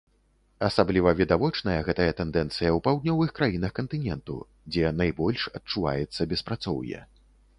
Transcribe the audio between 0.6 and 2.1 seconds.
Асабліва відавочная гэтая